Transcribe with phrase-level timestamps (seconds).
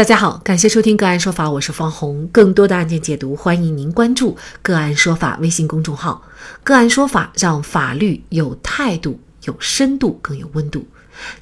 [0.00, 2.26] 大家好，感谢收听个案说法，我是方红。
[2.28, 6.22] 更多的案件解读，欢迎您关注个案说法微信公众号。
[6.64, 10.86] 个案说法让法律有态度、有深度、更有温度。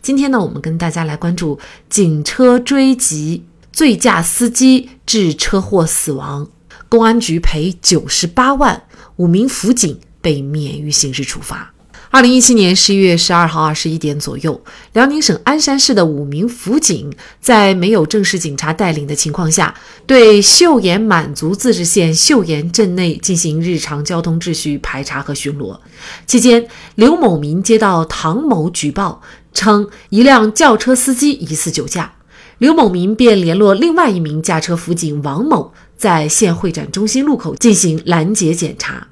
[0.03, 6.49] 今天呢，我们跟大家来关注警车追击醉驾司机致车祸死亡，
[6.89, 8.83] 公安局赔九十八万，
[9.19, 11.73] 五名辅警被免于刑事处罚。
[12.11, 14.59] 二零一七年十一月十二号二十一点左右，
[14.95, 19.75] 辽宁省鞍山市的五名辅警在没有正式警察带领的情况下，
[20.07, 25.79] 对岫岩满族自治县岫岩镇内进行日常交通秩序排查和巡逻。
[26.27, 29.21] 期间，刘某民接到唐某举报
[29.53, 32.15] 称一辆轿车司机疑似酒驾，
[32.57, 39.09] 刘某民便联络另外一名驾车辅警王某，在县会展中心路口进行拦截检查。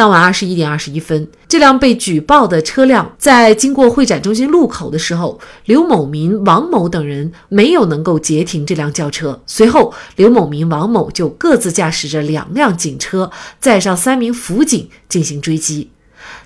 [0.00, 9.42] 当晚二十一点二十一分，这辆被举报的车辆在经过会展中心路口的时候，刘某明、王某等人没有能够截停这辆轿车。
[9.44, 13.30] 随后，刘某明、王某就各自驾驶着两辆警车，
[13.60, 15.90] 载上三名辅警进行追击。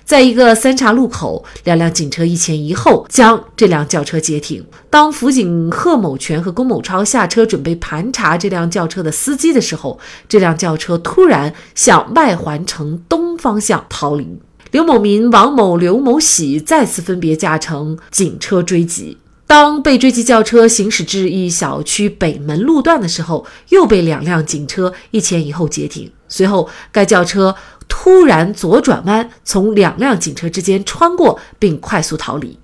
[0.03, 4.63] 在一个三岔路口，两辆警车一前一后将这辆轿车截停。
[4.89, 14.39] 当辅警贺某全和龚某超下车准备盘查这辆轿车的司机的时候，这辆轿车突然向外环城东方向逃离。
[14.71, 19.17] 刘某民、王某、刘某喜再次分别驾乘警车追击。
[19.47, 26.11] 当被追击轿车行驶至一小区北门路段的时候，又被两辆警车一前一后截停。
[26.27, 27.55] 随后，该轿车。
[28.05, 32.59] 突然左转弯，从两辆警车之间穿过，并快速逃离。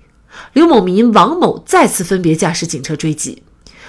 [0.52, 3.42] 刘某民、王某再次分别驾驶警车追击，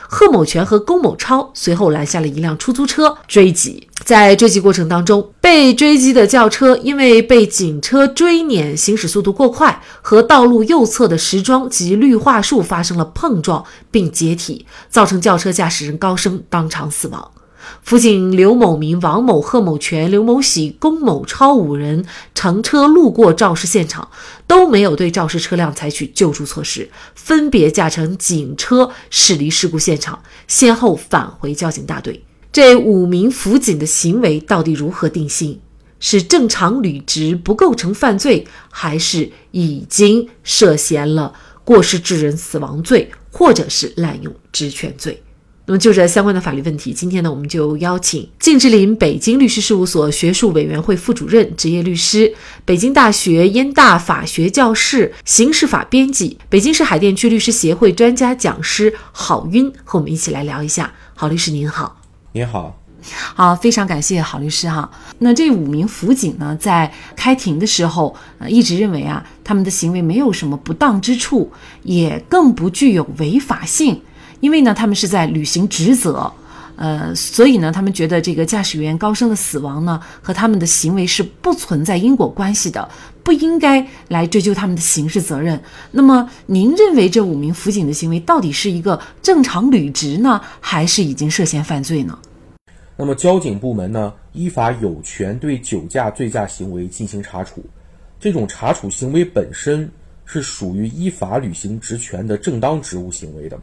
[0.10, 3.88] 贺某全和龚某超随后拦下了一辆出租车追击。
[4.04, 17.32] 在追击过程当中，被追击的轿车因为被警车追撵，行驶速度过快，和道路右侧的石桩及绿化树发生了碰撞，并解体，造成轿车驾驶人高升当场死亡。
[17.82, 24.10] 辅警刘某民、王某、贺某全、刘某喜、龚某超五人乘车路过肇事现场，
[24.48, 32.24] 都没有对肇事车辆采取救助措施，分别驾乘警车驶离事故现场，先后返回交警大队。
[32.52, 35.60] 这五名辅警的行为到底如何定性？
[36.00, 41.34] 是正常履职不构成犯罪，还是已经涉嫌了
[41.64, 45.24] 过失致人死亡罪，或者是滥用职权罪？
[45.66, 52.34] 那么就这相关的法律问题，今天呢，我们就邀请靳志林北京律师事务所学术委员会副主任、执业律师，
[52.66, 60.92] 北京大学燕大法学教室、刑事法编辑，北京市海淀区律师协会专家讲师郝晕和我们一起来聊一下。
[61.16, 62.02] 郝律师您好，
[62.34, 62.78] 您好，
[63.34, 64.92] 好，非常感谢郝律师哈。
[65.20, 71.50] 那这五名辅警呢，在开庭的时候，呃，一直认为啊，他们的行为没有什么不当之处，
[71.84, 74.02] 也更不具有违法性。
[74.44, 76.30] 因为呢，他们是在履行职责，
[76.76, 82.90] 呃，所以呢，他们觉得这个驾驶员高升的死亡呢，和他们的行为是不存在因果关系的，
[83.24, 85.58] 不应该来追究他们的刑事责任。
[85.92, 92.20] 那么，您认为这五名辅警的行为到底是一个正常履职呢，还是已经涉嫌犯罪呢？
[92.98, 97.64] 那么，交警部门呢，依法有权对酒驾、醉驾行为进行查处，
[98.20, 99.90] 这种查处行为本身
[100.26, 103.58] 是属于依法履行职权的正当职务行为的。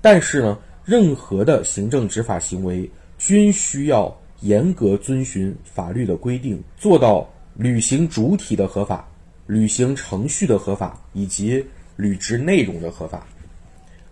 [0.00, 2.88] 但是呢，任何的行政执法行为
[3.18, 9.08] 均需要严格遵循法律的规定，做到履行主体的合法、
[9.46, 11.64] 履行程序的合法以及
[11.96, 13.26] 履职内容的合法。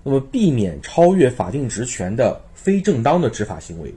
[0.02, 3.94] 那么，避免超越法定职权的非正当的执法行为，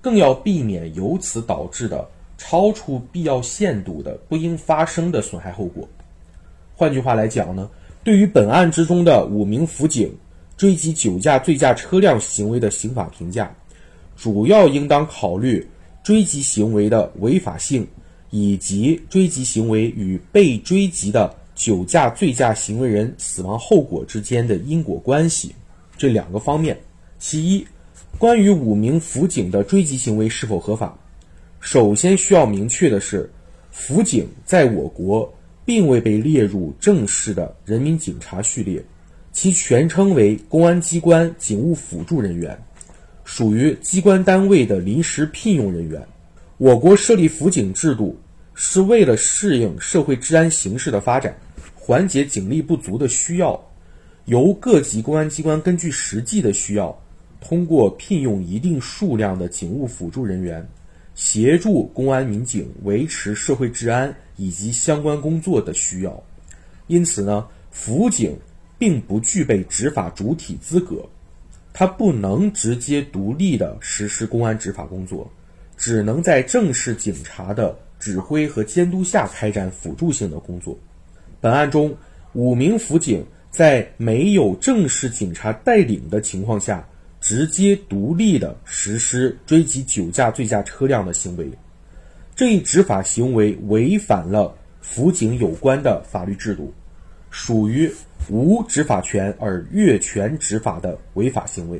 [0.00, 2.08] 更要避免由此导致的
[2.38, 5.86] 超出必要限度的不应发生的损害后果。
[6.74, 7.68] 换句话来讲呢，
[8.02, 10.14] 对于本案之中的五名辅警。
[10.56, 13.54] 追击酒驾、醉驾车辆行为的刑法评价，
[14.16, 15.66] 主要应当考虑
[16.02, 17.86] 追击行为的违法性，
[18.30, 25.54] 以及追击行为与被追击的酒驾、醉驾行为人死亡后果之间的因果关系
[25.96, 26.78] 这两个方面。
[27.18, 27.66] 其一，
[28.18, 30.98] 关于五名辅警的追击行为是否合法，
[31.60, 33.30] 首先需要明确的是，
[33.70, 35.30] 辅警在我国
[35.66, 38.82] 并未被列入正式的人民警察序列。
[39.36, 42.58] 其全称为公安机关警务辅助人员，
[43.22, 46.02] 属于机关单位的临时聘用人员。
[46.56, 48.18] 我国设立辅警制度，
[48.54, 51.36] 是为了适应社会治安形势的发展，
[51.74, 53.62] 缓解警力不足的需要，
[54.24, 56.98] 由各级公安机关根据实际的需要，
[57.38, 60.66] 通过聘用一定数量的警务辅助人员，
[61.14, 66.22] 协助公安民警维持社会治安以及相关工作的需要。
[66.86, 68.34] 因此呢，辅警。
[68.78, 71.04] 并不具备执法主体资格，
[71.72, 75.30] 他不能直接独立的实施公安执法工作，
[75.76, 80.78] 只能在正式警察的指挥和监督下开展辅助性的工作。
[81.40, 81.94] 本案中，
[82.32, 86.86] 五名辅警在没有正式警察带领的情况下，
[87.20, 91.50] 直接独立的实施追击酒驾醉驾车辆的行为，
[92.34, 96.72] 这一执法行为违反了辅警有关的法律制度，
[97.38, 97.92] 属于
[98.30, 101.78] 无执法权而越权执法的违法行为。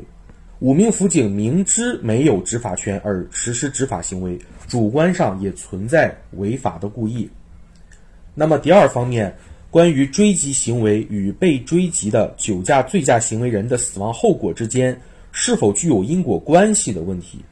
[0.58, 4.38] 五名辅警明知没有执法权而实施执法行为，
[4.68, 7.26] 主观上也存在违法的故意。
[8.34, 9.34] 那么第二方面，
[9.70, 14.94] 关于追击行为与被追击的酒驾醉驾行为人的死亡后果之间
[15.32, 17.42] 是否具有因果关系的问题，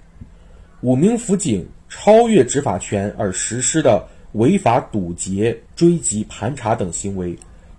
[0.83, 7.35] 五名辅警超越执法权而实施的违法堵截、追击、盘查等行为，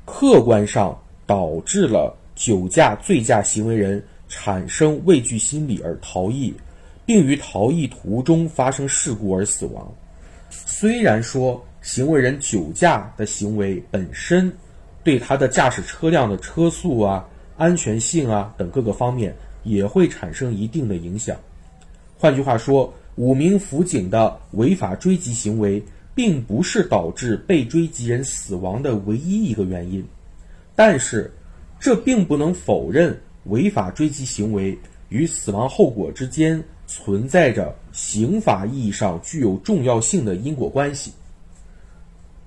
[0.05, 4.01] 客观上导致了酒驾醉驾行为人。
[4.27, 6.51] 产生畏惧心理而逃逸，
[7.05, 9.87] 并于逃逸途中发生事故而死亡。
[10.49, 14.51] 虽然说行为人酒驾的行为本身
[15.03, 17.23] 对他的驾驶车辆的车速啊、
[17.55, 21.37] 安全性啊等各个方面也会产生一定的影响。
[22.17, 25.81] 换句话说，五名辅警的违法追击行为
[26.15, 30.03] 并不是导致被追击人死亡的唯一一个原因，
[30.75, 31.31] 但是
[31.79, 33.15] 这并不能否认。
[33.45, 34.75] 违法追击行为
[35.09, 41.13] 与死亡后果之间存在着刑法意义上具有重要性的因果关系。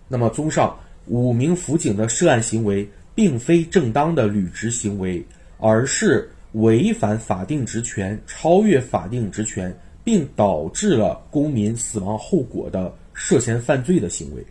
[0.08, 0.76] 那么，综上，
[1.06, 2.84] 五名辅警的涉案行为
[3.14, 5.24] 并非正当的履职行为，
[5.58, 9.72] 而是违反法定职权、超越法定职权，
[10.02, 14.46] 并导致了公民死亡后果的涉嫌犯罪的行为。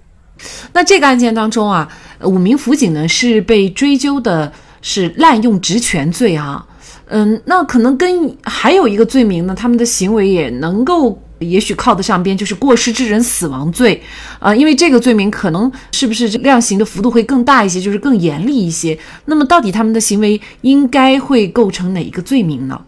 [0.72, 1.92] 那这个案件当中啊，
[2.22, 4.54] 五名辅警呢是被追究的。
[4.80, 6.66] 是滥用职权罪啊，
[7.08, 14.02] 嗯，那可能跟还有一个罪名呢，他们的行为也能够也许靠得上边，就是过失致人死亡罪，
[14.40, 18.98] 啊，因为这个罪名可能是不是量刑的幅度会更大一些，就是更严厉一些。
[19.26, 22.80] 那么到底他们的行为应该会构成哪一个罪名呢？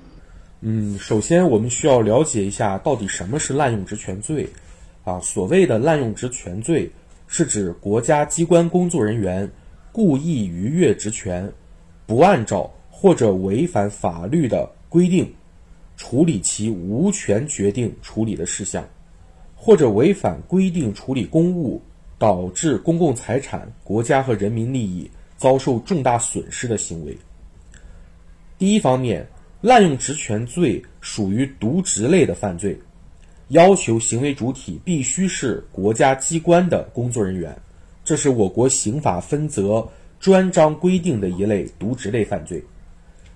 [0.62, 4.48] 嗯，首先我们需要了解一下到底什么是滥用职权罪
[5.04, 5.20] 啊？
[5.20, 6.92] 所谓的滥用职权罪，
[7.28, 9.50] 是指国家机关工作人员
[9.92, 11.52] 故意逾越职权。
[12.06, 15.32] 不按照或者违反法律的规定
[15.96, 18.84] 处理其无权决定处理的事项，
[19.56, 21.80] 或者违反规定处理公务，
[22.18, 27.16] 导致公共财产、国家和人民利益遭受重大损失的行为。
[28.58, 29.28] 第一方面，
[29.62, 32.76] 滥用职权罪属于渎职类的犯罪，
[33.50, 37.56] 要求行为主体必须是国家机关的工作人员，
[38.04, 39.88] 这是我国刑法分则。
[40.20, 42.62] 专章规定的一类渎职类犯罪，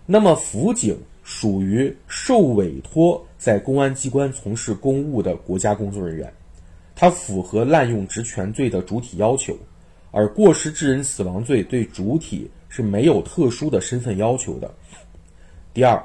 [0.06, 6.30] 那么辅警属于受委托在公安机关从事公务的国家工作人员，
[6.94, 9.57] 他符合滥用职权罪的主体要求，
[10.12, 14.69] 而过失致人死亡罪对主体是没有特殊的身份要求的。
[15.74, 16.04] 第二，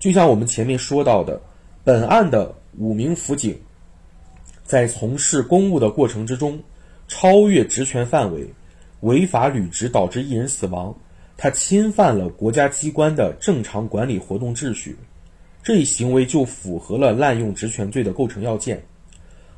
[0.00, 1.40] 就像我们前面说到的，
[1.84, 3.58] 本案的五名辅警
[4.64, 6.58] 在从事公务的过程之中，
[7.08, 8.48] 超越职权范围。
[9.00, 10.92] 违法履职导致一人死亡，
[11.36, 14.96] 他侵犯了国家机关的正常管理活动秩序，
[15.62, 18.82] 这一行为就符合了滥用职权罪的构成要件。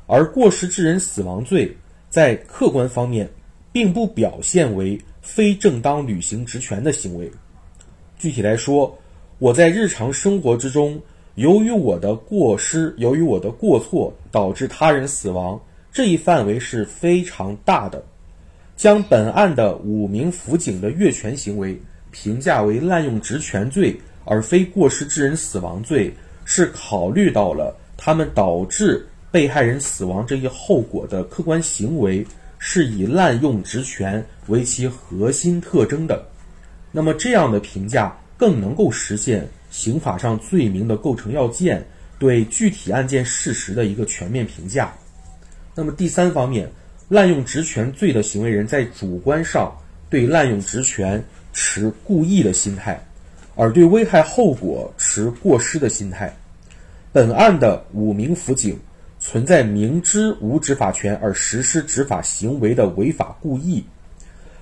[0.05, 1.75] 而过失致人死亡罪
[2.07, 3.27] 在客观方面
[3.71, 7.31] 并不表现为非正当履行职权的行为。
[8.19, 8.95] 具体来说，
[9.39, 11.01] 我在日常生活之中，
[11.35, 15.59] 由于我的过失，由于我的过错导致他人死亡，
[15.91, 18.03] 这一范围是非常大的。
[18.75, 23.95] 将本案的五名辅警的越权行为评价为滥用职权罪，
[24.25, 32.25] 而非过失致人死亡罪，是考虑到了他们导致被害人死亡这一后果的客观行为
[32.57, 36.25] 是以滥用职权为其核心特征的。
[36.91, 41.83] 那么这样的评价更能够实现刑法上罪名的构成要件
[42.19, 44.93] 对具体案件事实的一个全面评价。
[45.73, 46.71] 那么第三方面。
[47.11, 49.69] 滥用职权罪的行为人在主观上
[50.09, 52.97] 对滥用职权持故意的心态，
[53.53, 56.33] 而对危害后果持过失的心态。
[57.11, 58.79] 本案的五名辅警
[59.19, 63.83] 存在明知无执法权而实施执法行为的违法故意。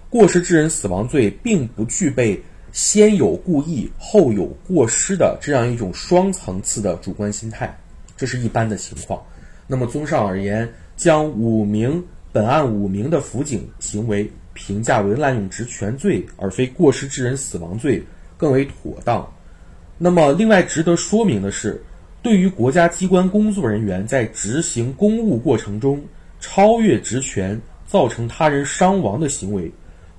[0.09, 7.77] 过失致人死亡罪并不具备先有故意后有过失的这样一种双层次的主观心态，
[8.17, 9.21] 这是一般的情况。
[9.67, 12.03] 那么，综上而言，将五名。
[12.31, 18.03] 本案五名的辅警行为评价为滥用职权罪，而非过失致人死亡罪，
[18.37, 19.27] 更为妥当。
[19.97, 21.83] 那么，另外值得说明的是，
[22.21, 25.99] 对于国家机关工作人员在执行公务过程中
[26.39, 29.71] 超越职权，造成他人伤亡的行为，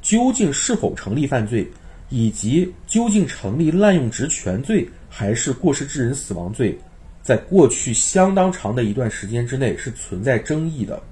[0.03, 1.65] 究竟是否成立犯罪，
[2.11, 6.79] 以及究竟成立滥用职权罪还是过失致人死亡罪，
[7.23, 11.03] 在过去相当长的一段时间之内是存在争议的。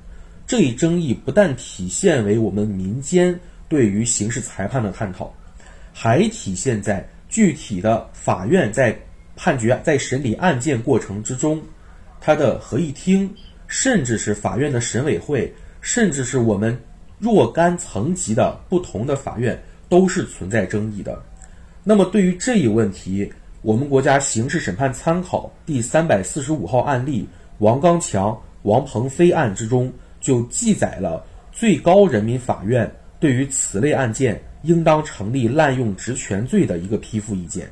[0.46, 3.38] 这一争议不但体现为我们民间
[3.68, 5.32] 对于刑事裁判的探讨，
[5.92, 8.98] 还体现在具体的法院在
[9.36, 11.62] 判决、在审理案件过程之中，
[12.20, 13.30] 它的合议厅，
[13.66, 16.76] 甚至是法院的审委会，甚至是我们
[17.18, 21.20] 若干层级的不同的法院，都是存在争议的。
[21.84, 27.28] 那么，对于这一问题，我们国家刑事审判参考第三百四十五号案例
[27.58, 29.92] 王刚强、王鹏飞案之中。
[30.20, 32.90] 就记载了最高人民法院
[33.20, 37.70] 对于此类案件应当成立滥用职权罪的一个批复意见。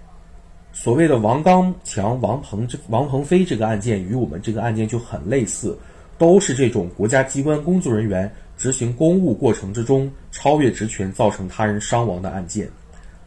[0.73, 5.77] 所谓的王刚强、王鹏这王鹏飞这个案件与我们这个案件就很类似，
[6.17, 12.69] 都是这种国家机关工作人员执行公务过程之中超越职权造成他人伤亡的案件。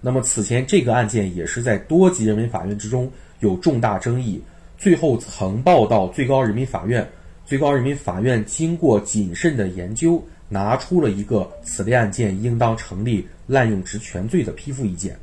[0.01, 4.41] 那么此前这个案件也是在多级人民法院之中有重大争议，
[4.77, 7.07] 最后曾报到最高人民法院。
[7.45, 15.17] 最高人民法院经过谨慎的研究，拿出了一个此类案件应当成立滥用职权罪的批复意见。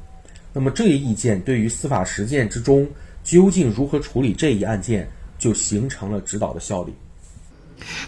[0.52, 2.84] 那么这一意见对于司法实践之中
[3.22, 5.08] 究竟如何处理这一案件，
[5.38, 6.92] 就形成了指导的效力。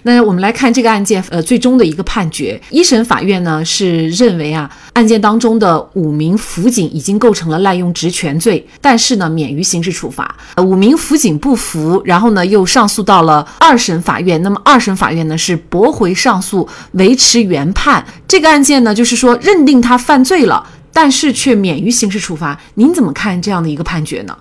[0.03, 10.37] 那我们来看这个案件，呃，最终的一个判决，一审法院呢是认为啊，案件当中的五名辅警已经构成了滥用职权罪，但是呢免于刑事处罚。
[10.59, 18.05] 五名辅警不服，然后呢又上诉到了二审法院，那么二审法院呢是驳回上诉，维持原判。
[18.27, 22.59] 这个案件呢就是说认定他犯罪了，但是却免于刑事处罚。
[22.75, 24.37] 您怎么看这样的一个判决呢？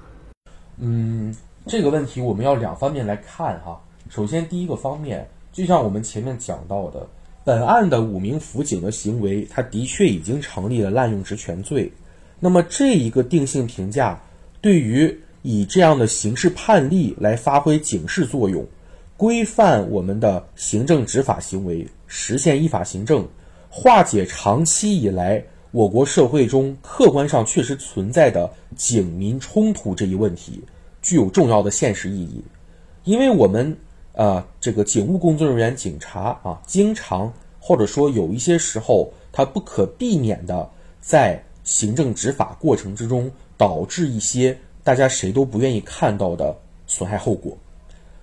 [0.79, 1.35] 嗯，
[1.65, 3.79] 这个问题我们要两方面来看哈。
[4.09, 7.07] 首先，第一个方面，就像我们前面讲到的，
[7.43, 11.91] 本案的五名辅警的行为，他的确已经成立了滥用职权罪。
[12.39, 14.21] 那么，这一个定性评价，
[14.61, 18.63] 对于以这样的刑事判例来发挥警示作用，
[19.17, 23.27] 规范我们的行政执法行为，实现依法行政，
[23.67, 30.63] 化解长期以来我国社会中客观上确实存在的警民冲突这一问题，
[31.01, 32.43] 具有重要的现实意义，
[33.05, 33.75] 因为我们。
[34.17, 40.67] 呃，这个警务工作人员、警察啊，经常或者说有一些时候，他不可避免的
[40.99, 46.57] 在行政执法过程之中，导致一些大家谁都不愿意看到的
[46.87, 47.55] 损害后果。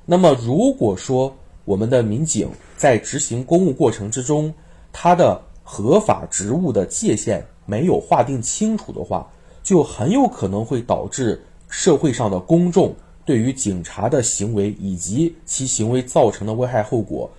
[0.04, 1.32] 那么，如果说
[1.64, 4.52] 我们的民警在执行公务过程之中，
[4.92, 9.30] 他的合法职务的界限没有划定清楚的话，
[9.62, 12.92] 就很有可能会导致社会上的公众。
[13.24, 17.30] 对于警察的行为以及其行为造成的危害后果，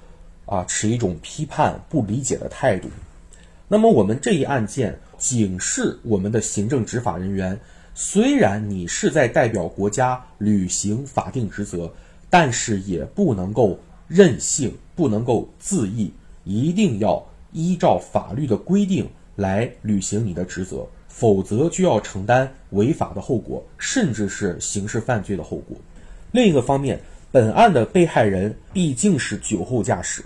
[0.46, 2.90] 啊，持一种批判、不理解的态度。
[3.68, 7.60] 那么，我们这一案件警示我们的行政执法人员：
[7.94, 11.92] 虽然你是在代表国家履行法定职责，
[12.30, 16.12] 但是也不能够任性，不能够恣意，
[16.44, 20.88] 一定要依照法律的规定来履行你的职责。
[21.18, 25.78] 否则就要承担违法的后果，甚至是刑事犯罪的后果。
[26.34, 27.00] 另一个方面，
[27.32, 30.22] 本案的被害人毕竟是酒后驾驶，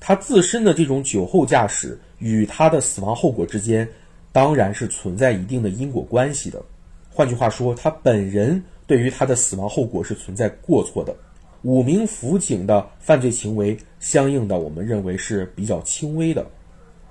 [0.00, 3.88] 他自身的这种酒后驾驶与他的死亡后果之间，
[4.32, 6.60] 当然是存在一定的因果关系的。
[7.08, 11.14] 换句话说，他本人对于他的死亡后果是存在过错的。
[11.62, 16.44] 五名辅警的犯罪行为，相应的我们认为是比较轻微的。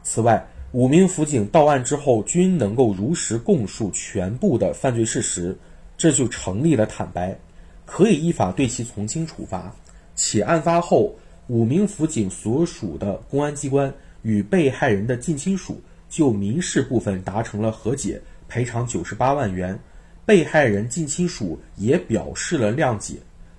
[0.04, 5.56] 此外，五名辅警到案之后均能够如实供述全部的犯罪事实，
[5.96, 7.38] 这就成立了坦白，
[7.86, 9.72] 可以依法对其从轻处罚。
[10.16, 11.16] 且案发后，
[11.46, 19.80] 五名辅警所属的公安机关与被害人的近亲属就民事部分达成了和解，赔偿九十八万元，
[20.26, 23.18] 被害人近亲属也表示了谅解，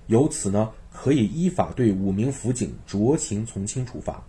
[0.09, 4.21] 由此呢，可以依法对五名辅警酌情从轻处罚。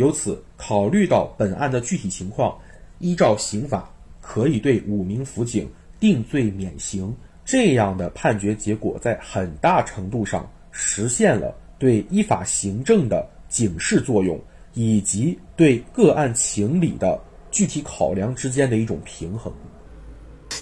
[0.00, 2.56] 由此考虑到本案的具体情况，
[3.00, 3.92] 依照刑法
[4.22, 7.14] 可以对五名辅警定罪免刑。
[7.44, 14.40] 这样的判决结果，在很大程度上实现了对依法行政的警示作用，
[14.72, 19.52] 以及对个案情理的具体考量之间的一种平衡。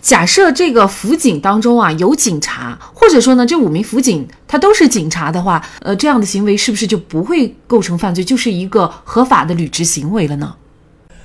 [0.00, 10.54] 假设这个辅警当中啊有警察，或者说呢这五名辅警他都是警察的话，呃，这样的行为是不是就不会构成犯罪，就是一个合法的履职行为了呢？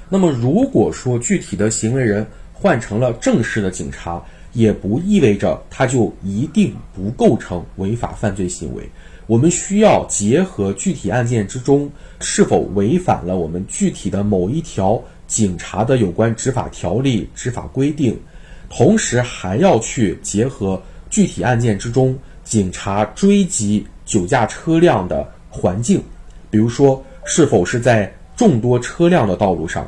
[0.10, 4.22] 那么如果说具体的行为人换成了正式的警察，
[4.54, 8.88] 也不意味着他就一定不构成违法犯罪行为。
[9.26, 11.90] 我们需要结合具体案件之中
[12.20, 18.20] 是否违反了我们具体的某一条警察的有关执法条例、执法规定，
[18.76, 26.04] 同时还要去结合具体案件之中警察追击酒驾车辆的环境，
[26.50, 29.88] 比如说是否是在众多车辆的道路上，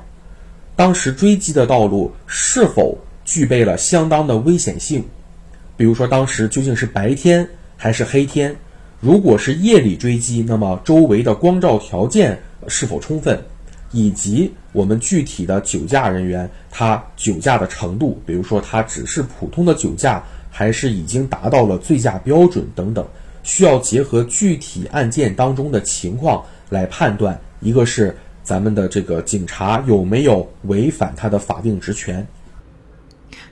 [0.76, 5.04] 当时追击的道路是否具备了相当的危险性，
[5.76, 8.56] 比如说当时究竟是白天还是黑天。
[9.02, 13.44] 如果是夜里追击，那么周围的光照条件是否充分，
[13.92, 23.08] 以及我们具体的酒驾人员他酒驾的程度，比如说他只是普通的酒驾，还是已经达到了醉驾标准等等，
[23.42, 27.40] 需要结合具体案件当中的情况来判断。
[27.62, 28.14] 一个是
[28.44, 32.28] 咱们的这个警察有没有违反他的法定职权。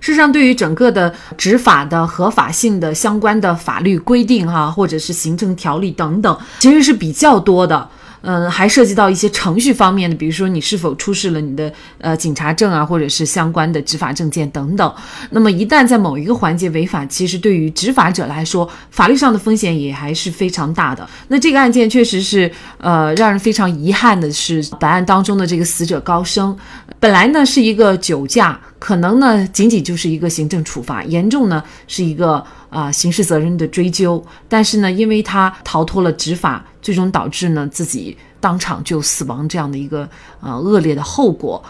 [0.01, 7.89] 事实上，对于整个的执法的合法性的相关的法律规定哈，或者是行政条例等等，其实是比较多的。
[8.24, 14.96] 嗯，还涉及到一些程序方面的，比如说你是否出示了你的呃警察证啊，或者是相关的执法证件等等。
[15.32, 21.06] 那么一旦在某一个环节违法，其实对于执法者来说，法律上的风险也还是非常大的。
[21.27, 26.58] 那这个案件确实是呃让人非常遗憾的是，本案当中的这个死者高升，
[27.01, 32.45] 本来呢是一个酒驾，可能呢仅仅就是一个行政处罚，严重呢是一个。
[32.73, 40.09] 啊，刑事责任的追究，但是呢，因为他逃脱了执法，最终导致呢自己当场就死亡这样的一个
[40.41, 41.63] 呃恶劣的后果，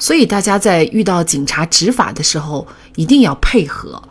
[0.00, 2.66] 所以大家在遇到警察执法的时候，
[2.96, 4.02] 一定要配合，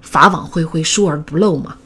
[0.00, 1.76] 法网恢恢，疏而不漏嘛。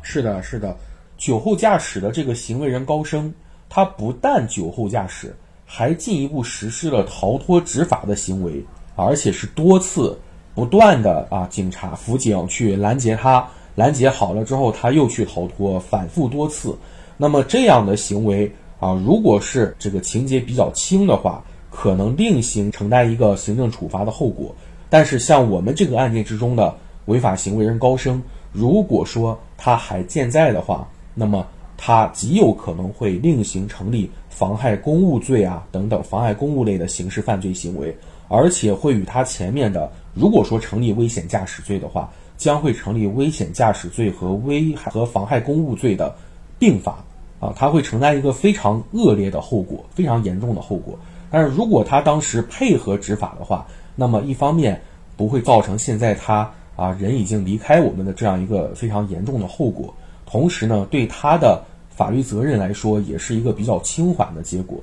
[0.00, 0.74] 是的，是的，
[1.18, 3.30] 酒后驾驶的这个行为人高升，
[3.68, 5.36] 他不但酒后驾驶，
[5.66, 8.64] 还进一步实施了逃脱执法的行为，
[9.04, 10.18] 而且是多次。
[10.54, 16.76] 不断的啊，警察、辅警去拦截他，拦截好了之后，他又去逃脱，反复多次。
[17.16, 24.52] 那么这样的行为啊，如果是这个情节比较轻的话，可能另行承担一个行政处罚的后果。
[24.90, 37.96] 但是像我们这个案件之中的违法行为人高升，如果说他还健在的话，那么他极有可能会另行成立妨害公务罪啊等等妨害公务类的刑事犯罪行为。
[38.28, 46.14] 而且会与他前面的，如果说成立危险驾驶罪的话，将会成立危险驾驶罪和危害和妨害公务罪的
[46.58, 47.04] 并罚
[47.40, 50.98] 啊，他会承担一个非常恶劣的后果，非常严重的后果。
[51.30, 54.80] 但是如果他当时配合执法的话，那么一方面
[55.16, 59.92] 不会造成现在他啊人已经离开我们的这样一个非常严重的后果，
[60.26, 64.78] 同时呢，对他的法律责任来说，也是一个比较轻缓的结果。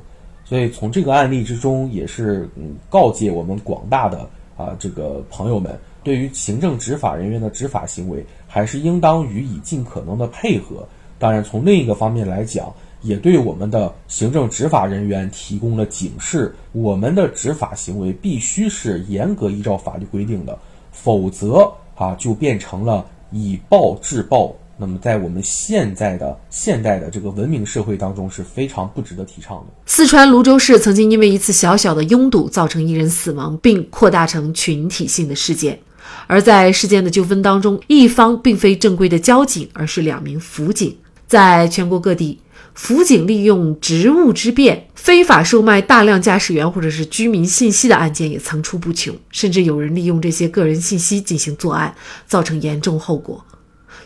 [0.45, 10.88] 所以从这个案例之中，也是嗯告诫我们广大的啊这个朋友们，对于行政执法人员的执法行为，还是应当予以尽可能的配合。
[11.17, 20.60] 当然，从另一个方面来讲，也对我们的行政执法人员提供了警示：我们的执法行为必须是严格依照法律规定的，
[20.91, 24.53] 否则啊就变成了以暴制暴。
[24.78, 29.74] 那么，在我们现在的现代的这个文明社会当中，是非常不值得提倡的。
[29.86, 35.80] 四川泸州市曾经因为一次小小的拥堵，造成一人死亡，并扩大成群体性的事件。
[36.28, 40.96] 而在事件的纠纷当中，一方并非正规的交警，而是两名辅警。
[41.26, 42.40] 在全国各地，
[42.74, 51.96] 辅警利用职务之便，非法售卖大量驾驶员或者是居民信息的案件也层出不穷，甚至有人利用这些个人信息进行作案，
[52.28, 53.44] 造成严重后果。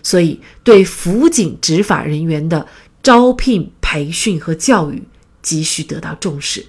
[0.04, 2.68] 所以，对辅警执法人员的
[3.02, 5.04] 招聘、培训和教育
[5.42, 6.66] 急需得到重视。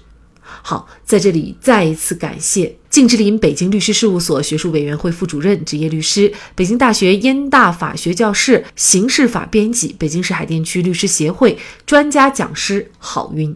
[0.63, 13.55] 好，在这里再一次感谢靳志林北京律师事务所学术委员会副主任、执业律师，北京大学燕大法学教室刑事法编辑，北京市海淀区律师协会专家讲师郝云。